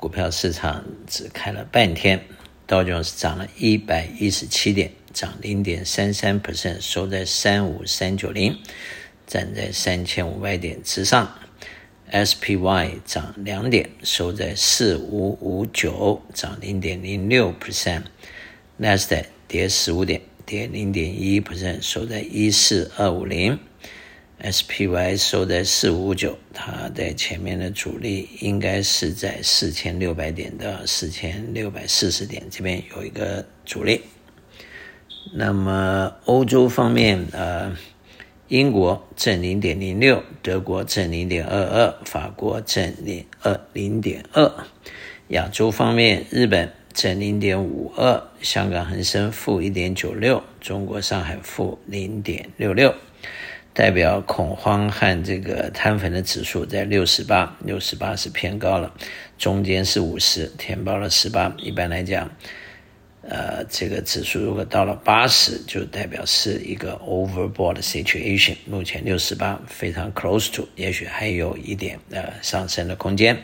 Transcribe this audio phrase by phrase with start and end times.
[0.00, 2.24] 股票市场只开了半天，
[2.66, 8.58] 道琼斯涨了一百一十七点，涨零点三三 percent，收在三五三九零，
[9.26, 11.30] 站在三千五百点之上。
[12.10, 18.04] SPY 涨两点，收在四五五九，涨零点零六 percent。
[18.78, 23.58] 纳斯达克跌十五点，跌零点一 percent，收在一四二五零。
[24.42, 34.00] SPY 收在四五九，它在前面的阻力应该是在四千六百点到四千六百四十点，这边有一个阻力。
[35.34, 37.76] 那么欧洲方面，呃，
[38.48, 44.50] 英国正零点零六，德国正零点二二，法国正零二零点二。
[45.28, 52.94] 亚洲方面，日本正零点五二，香港恒生负一点九六，中国上海负零点六六。
[53.80, 58.92] 代表恐慌和这个摊粉的指数在六十八，六十八是偏高了，
[59.38, 61.50] 中间是五十，填报了十八。
[61.56, 62.30] 一般来讲，
[63.22, 68.54] 呃，这个指数如果到了八十，就代表是一个 overbought situation。
[68.66, 73.34] 目前六十八非常 close to，也许还有一点呃上升的空间。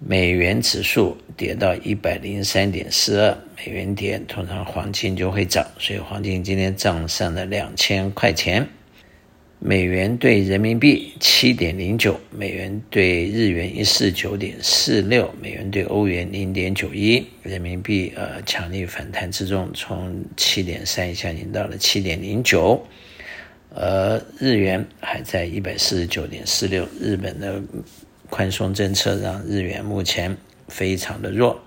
[0.00, 8.66] 美元指数跌到一百零三点四二，美元跌，通常黄金就会涨，所以黄金今天涨上了两千块钱。
[9.58, 22.80] 美元兑人民币七点零九，美元兑日元一四九点四六，美元兑欧元零点九一，人民币呃强力反弹之中，从七点三以下已经到了七点零九，
[23.74, 26.86] 而日元还在一百四十九点四六。
[27.00, 27.60] 日本的
[28.28, 30.36] 宽松政策让日元目前
[30.68, 31.58] 非常的弱。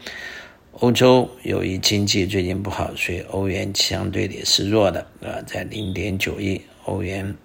[0.74, 7.36] 欧洲由于经济最近不好，所以欧元相对也是弱的啊，在零点九一欧元。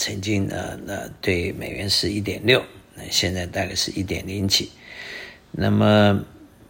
[0.00, 4.70] 曾经呢，那对美元是一点六，那现在大概是一点零几。
[5.50, 6.24] 那么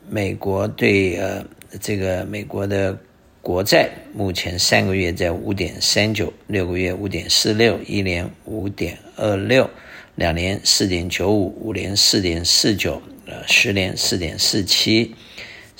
[0.09, 1.47] 美国对呃
[1.81, 2.99] 这个美国的
[3.41, 9.71] 国债，目前三个月在五点三九，六个月五点四六，一年五点二六，
[10.17, 15.15] 两年四点九五，五年四点四九，呃，十年四点四七。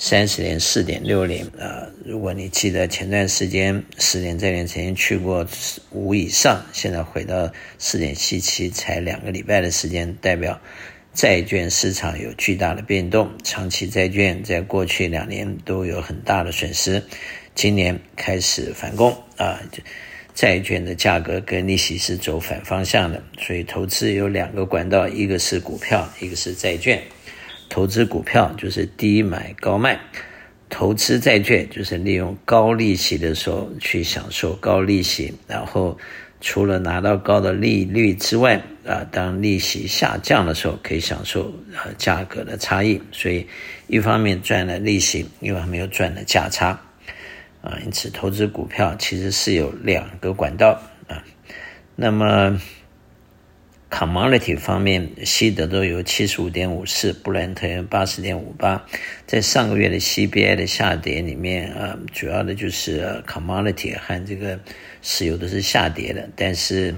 [0.03, 5.47] 三十年四点六零啊，如果你记得前段时间十年债券曾经去过
[5.91, 10.59] 五以上，现在回到四点七七，才两个礼拜的时间，代表
[11.13, 13.29] 债券市场有巨大的变动。
[13.43, 17.03] 长期债券在过去两年都有很大的损失，
[17.53, 19.61] 今年开始反攻啊，
[20.33, 26.99] 债券的价格跟利息是走反方向的，所以投资有两个管道，一个是股票，一个是债券。
[27.71, 29.97] 投资股票就是低买高卖，
[30.69, 35.97] 投资债券就是利用高利息的时候去享受高利息，然后
[36.41, 43.47] 除了拿到高的利率之外，啊，当利息下降的时候可以享受呃价格的差异，所以
[43.87, 46.77] 一方面赚了利息，一方面又赚了价差，
[47.61, 50.77] 啊，因此投资股票其实是有两个管道
[51.07, 51.23] 啊，
[51.95, 52.59] 那么。
[53.91, 58.83] Commodity 方面，西德州有七十五点五四，布兰特油八十点五八。
[59.27, 64.57] 在上个月的 CPI 的下跌里面，呃，主要的就是 Commodity 和这个
[65.01, 66.95] 石油都是下跌的，但是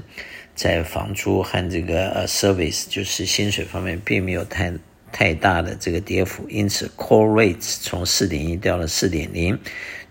[0.54, 4.72] 在房租和这个呃 Service 就是薪水方面，并没有太
[5.14, 9.58] 太大的这个跌幅，因此 Core Rates 从四点一掉了四点零，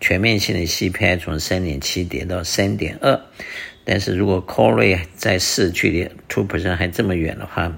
[0.01, 3.21] 全面性的 CPI 从三点七跌到三点二。
[3.85, 7.77] 但是如果 core rate 在四距离 two percent 还这么远的话，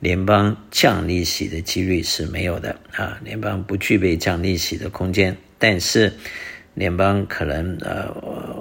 [0.00, 5.36] 联邦降利息的几率是没有的啊，联邦不具备降利息的空间。
[5.58, 6.10] 但是
[6.72, 8.10] 联邦可能呃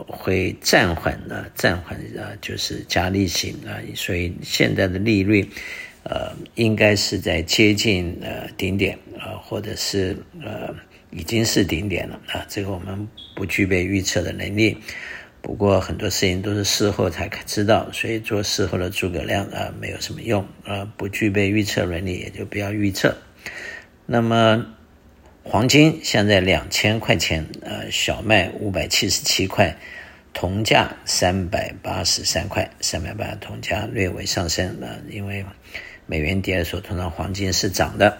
[0.06, 5.50] 会暂缓啊，暂缓啊，就是加利息啊，所以现在的利率
[6.04, 10.74] 呃应该是在接近呃顶点啊，或者是呃
[11.12, 14.78] 已经是顶点了啊，这个我们不具备预测的能力。
[15.42, 23.18] 不过很多事情都是事后才知道，所以做事后的诸葛亮啊，没有什么用啊，不具备预测能力也就不要预测。
[24.06, 24.66] 那么
[25.44, 29.76] 黄金现在两千块钱，呃，小麦五百七十七块，
[30.32, 35.44] 铜价三百八十三块，三百八铜价略微上升啊，因为
[36.06, 38.18] 美元跌的时候，通常黄金是涨的。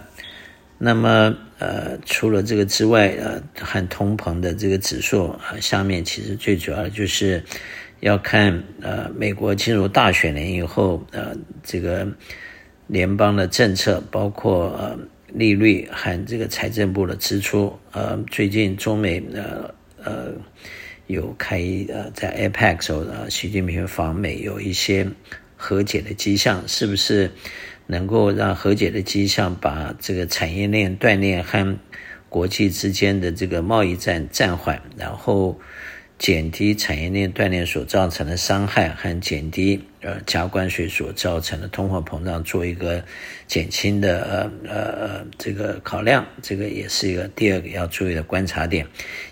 [0.84, 7.40] 那么，呃，除了这个之外，呃，和通膨的这个指数啊，下面其实最主要的就是
[8.00, 12.04] 要看，呃，美国进入大选年以后，呃，这个
[12.88, 14.98] 联邦的政策，包括呃
[15.28, 20.32] 利率和这个财政部的支出，呃，最近中美呃呃
[21.06, 25.06] 有开呃在 APEC 时候，呃，习近平访美有一些
[25.56, 27.30] 和解的迹象，是不是？
[27.92, 31.78] 能够让和解的迹象，把这个产业链断裂和
[32.28, 35.60] 国际之间的这个贸易战暂缓，然后
[36.18, 43.04] 减低产业链断裂所造成的伤害，和减低呃加关税所造成的通货膨胀，做一个
[43.46, 48.86] 减轻的呃呃这个考量，这个也是一个第二个要注意的观察点，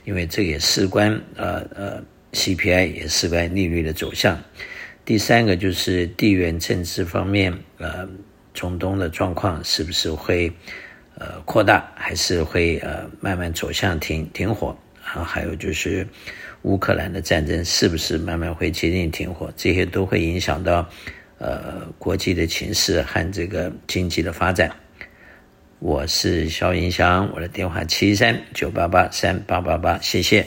[0.04, 2.02] 因为这也事关呃呃
[2.32, 4.38] CPI 也事关利率的走向。
[5.02, 8.06] 第三个就是地缘政治方面，呃，
[8.54, 10.52] 中东的状况是不是会
[11.16, 14.76] 呃扩大，还是会呃慢慢走向停停火？
[15.02, 16.06] 啊，还有就是
[16.62, 19.52] 乌克兰的战争是不是慢慢会接近停火？
[19.56, 20.88] 这些都会影响到
[21.38, 24.70] 呃国际的情势和这个经济的发展。
[25.78, 30.46] 我是肖云祥，我的电话七三九八八三八八八，谢谢。